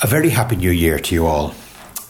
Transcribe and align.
A 0.00 0.06
very 0.06 0.28
happy 0.28 0.54
new 0.54 0.70
year 0.70 1.00
to 1.00 1.14
you 1.16 1.26
all. 1.26 1.56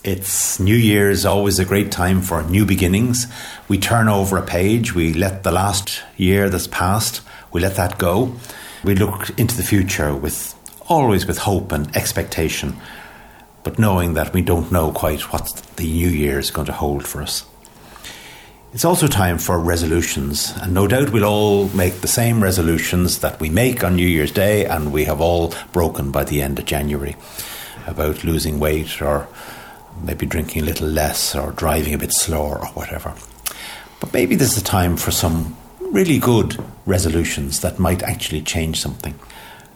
It's 0.05 0.61
New 0.61 0.75
Year's 0.75 1.25
always 1.25 1.59
a 1.59 1.65
great 1.65 1.91
time 1.91 2.21
for 2.21 2.43
new 2.43 2.67
beginnings. 2.67 3.27
We 3.67 3.79
turn 3.79 4.09
over 4.09 4.37
a 4.37 4.43
page, 4.43 4.95
we 4.95 5.15
let 5.15 5.43
the 5.43 5.53
last 5.53 6.03
year 6.19 6.51
that's 6.51 6.67
passed, 6.67 7.23
we 7.51 7.63
let 7.63 7.77
that 7.77 7.97
go. 7.97 8.35
We 8.85 8.95
look 8.95 9.31
into 9.39 9.57
the 9.57 9.63
future 9.63 10.15
with 10.15 10.55
always 10.87 11.27
with 11.27 11.39
hope 11.39 11.73
and 11.73 11.97
expectation, 11.97 12.77
but 13.63 13.79
knowing 13.79 14.13
that 14.13 14.35
we 14.35 14.43
don't 14.43 14.71
know 14.71 14.93
quite 14.93 15.33
what 15.33 15.47
the 15.77 15.91
new 15.91 16.11
year 16.11 16.39
is 16.39 16.51
going 16.51 16.67
to 16.67 16.75
hold 16.75 17.07
for 17.07 17.23
us. 17.23 17.47
It's 18.75 18.85
also 18.85 19.09
time 19.09 19.39
for 19.39 19.59
resolutions, 19.59 20.53
and 20.61 20.75
no 20.75 20.87
doubt 20.87 21.11
we'll 21.11 21.25
all 21.25 21.71
make 21.71 22.03
the 22.03 22.07
same 22.07 22.43
resolutions 22.43 23.21
that 23.21 23.41
we 23.41 23.49
make 23.49 23.83
on 23.83 23.97
New 23.97 24.07
Year's 24.07 24.31
Day 24.31 24.67
and 24.67 24.93
we 24.93 25.05
have 25.05 25.23
all 25.23 25.55
broken 25.73 26.11
by 26.11 26.25
the 26.25 26.43
end 26.43 26.59
of 26.59 26.67
January 26.67 27.17
about 27.89 28.25
losing 28.25 28.61
weight 28.61 29.01
or 29.03 29.27
maybe 30.03 30.27
drinking 30.27 30.63
a 30.63 30.67
little 30.67 30.89
less 30.89 31.35
or 31.35 31.53
driving 31.53 31.95
a 31.95 31.99
bit 31.99 32.13
slower 32.13 32.59
or 32.59 32.67
whatever. 32.69 33.15
But 34.01 34.13
maybe 34.13 34.37
this 34.37 34.53
is 34.53 34.63
a 34.63 34.65
time 34.65 34.97
for 34.97 35.11
some 35.11 35.57
really 35.81 36.19
good 36.19 36.63
resolutions 36.87 37.61
that 37.61 37.79
might 37.79 38.03
actually 38.03 38.43
change 38.43 38.81
something. 38.81 39.15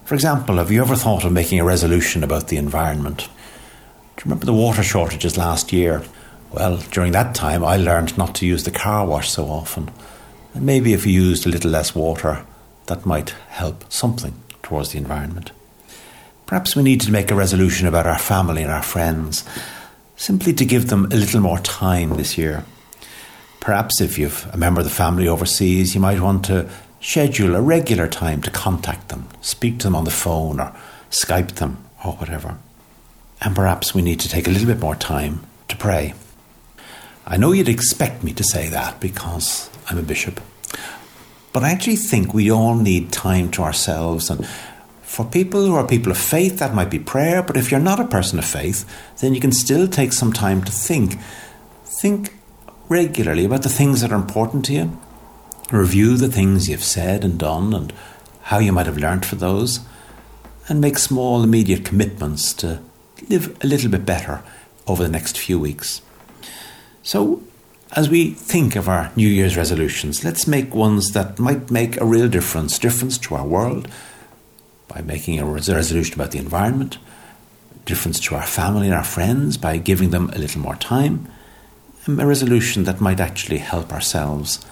For 0.04 0.14
example, 0.14 0.56
have 0.56 0.70
you 0.70 0.82
ever 0.82 0.96
thought 0.96 1.24
of 1.24 1.32
making 1.32 1.58
a 1.58 1.64
resolution 1.64 2.22
about 2.22 2.48
the 2.48 2.56
environment? 2.56 3.18
Do 3.18 3.24
you 3.24 4.24
remember 4.24 4.46
the 4.46 4.52
water 4.52 4.82
shortages 4.82 5.36
last 5.36 5.72
year? 5.72 6.02
Well, 6.52 6.76
during 6.90 7.12
that 7.12 7.34
time, 7.34 7.64
I 7.64 7.76
learned 7.76 8.18
not 8.18 8.34
to 8.36 8.46
use 8.46 8.64
the 8.64 8.70
car 8.70 9.06
wash 9.06 9.30
so 9.30 9.46
often. 9.46 9.90
And 10.54 10.66
maybe 10.66 10.92
if 10.92 11.06
you 11.06 11.12
used 11.12 11.46
a 11.46 11.48
little 11.48 11.70
less 11.70 11.94
water, 11.94 12.44
that 12.86 13.06
might 13.06 13.30
help 13.48 13.90
something 13.90 14.34
towards 14.62 14.90
the 14.90 14.98
environment. 14.98 15.52
Perhaps 16.52 16.76
we 16.76 16.82
need 16.82 17.00
to 17.00 17.10
make 17.10 17.30
a 17.30 17.34
resolution 17.34 17.86
about 17.86 18.06
our 18.06 18.18
family 18.18 18.62
and 18.62 18.70
our 18.70 18.82
friends, 18.82 19.42
simply 20.16 20.52
to 20.52 20.66
give 20.66 20.90
them 20.90 21.06
a 21.06 21.16
little 21.16 21.40
more 21.40 21.58
time 21.60 22.10
this 22.18 22.36
year. 22.36 22.66
Perhaps 23.60 24.02
if 24.02 24.18
you've 24.18 24.46
a 24.52 24.58
member 24.58 24.82
of 24.82 24.84
the 24.84 24.92
family 24.92 25.26
overseas, 25.26 25.94
you 25.94 26.00
might 26.02 26.20
want 26.20 26.44
to 26.44 26.68
schedule 27.00 27.56
a 27.56 27.62
regular 27.62 28.06
time 28.06 28.42
to 28.42 28.50
contact 28.50 29.08
them, 29.08 29.28
speak 29.40 29.78
to 29.78 29.84
them 29.84 29.96
on 29.96 30.04
the 30.04 30.10
phone 30.10 30.60
or 30.60 30.76
Skype 31.08 31.52
them 31.52 31.82
or 32.04 32.12
whatever. 32.16 32.58
And 33.40 33.56
perhaps 33.56 33.94
we 33.94 34.02
need 34.02 34.20
to 34.20 34.28
take 34.28 34.46
a 34.46 34.50
little 34.50 34.68
bit 34.68 34.78
more 34.78 34.94
time 34.94 35.46
to 35.68 35.76
pray. 35.78 36.12
I 37.26 37.38
know 37.38 37.52
you'd 37.52 37.70
expect 37.70 38.22
me 38.22 38.34
to 38.34 38.44
say 38.44 38.68
that 38.68 39.00
because 39.00 39.70
I'm 39.88 39.96
a 39.96 40.02
bishop. 40.02 40.38
But 41.54 41.64
I 41.64 41.70
actually 41.70 41.96
think 41.96 42.34
we 42.34 42.50
all 42.50 42.76
need 42.76 43.10
time 43.10 43.50
to 43.52 43.62
ourselves 43.62 44.28
and 44.28 44.46
for 45.12 45.26
people 45.26 45.66
who 45.66 45.74
are 45.74 45.86
people 45.86 46.10
of 46.10 46.16
faith, 46.16 46.58
that 46.58 46.74
might 46.74 46.88
be 46.88 46.98
prayer, 46.98 47.42
but 47.42 47.58
if 47.58 47.70
you're 47.70 47.78
not 47.78 48.00
a 48.00 48.06
person 48.06 48.38
of 48.38 48.46
faith, 48.46 48.88
then 49.20 49.34
you 49.34 49.42
can 49.42 49.52
still 49.52 49.86
take 49.86 50.10
some 50.10 50.32
time 50.32 50.64
to 50.64 50.72
think. 50.72 51.18
Think 51.84 52.34
regularly 52.88 53.44
about 53.44 53.62
the 53.62 53.68
things 53.68 54.00
that 54.00 54.10
are 54.10 54.16
important 54.16 54.64
to 54.64 54.72
you. 54.72 54.98
Review 55.70 56.16
the 56.16 56.32
things 56.32 56.66
you've 56.66 56.82
said 56.82 57.24
and 57.24 57.38
done 57.38 57.74
and 57.74 57.92
how 58.44 58.58
you 58.58 58.72
might 58.72 58.86
have 58.86 58.96
learnt 58.96 59.26
for 59.26 59.36
those. 59.36 59.80
And 60.66 60.80
make 60.80 60.96
small, 60.96 61.42
immediate 61.42 61.84
commitments 61.84 62.54
to 62.54 62.80
live 63.28 63.54
a 63.62 63.66
little 63.66 63.90
bit 63.90 64.06
better 64.06 64.42
over 64.86 65.02
the 65.02 65.10
next 65.10 65.36
few 65.36 65.60
weeks. 65.60 66.00
So, 67.02 67.42
as 67.94 68.08
we 68.08 68.30
think 68.30 68.76
of 68.76 68.88
our 68.88 69.12
New 69.14 69.28
Year's 69.28 69.58
resolutions, 69.58 70.24
let's 70.24 70.46
make 70.46 70.74
ones 70.74 71.10
that 71.10 71.38
might 71.38 71.70
make 71.70 72.00
a 72.00 72.06
real 72.06 72.28
difference, 72.28 72.78
difference 72.78 73.18
to 73.18 73.34
our 73.34 73.46
world, 73.46 73.88
by 74.88 75.00
making 75.00 75.38
a 75.38 75.46
resolution 75.46 76.14
about 76.14 76.30
the 76.30 76.38
environment, 76.38 76.98
difference 77.84 78.20
to 78.20 78.34
our 78.34 78.46
family 78.46 78.86
and 78.86 78.94
our 78.94 79.04
friends 79.04 79.56
by 79.56 79.76
giving 79.78 80.10
them 80.10 80.30
a 80.30 80.38
little 80.38 80.60
more 80.60 80.76
time, 80.76 81.26
a 82.06 82.26
resolution 82.26 82.84
that 82.84 83.00
might 83.00 83.20
actually 83.20 83.58
help 83.58 83.92
ourselves 83.92 84.64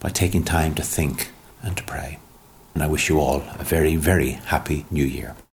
by 0.00 0.08
taking 0.08 0.42
time 0.42 0.74
to 0.74 0.82
think 0.82 1.30
and 1.62 1.76
to 1.76 1.84
pray. 1.84 2.18
And 2.74 2.82
I 2.82 2.86
wish 2.88 3.08
you 3.08 3.20
all 3.20 3.42
a 3.58 3.64
very, 3.64 3.96
very 3.96 4.32
happy 4.32 4.86
new 4.90 5.04
year. 5.04 5.36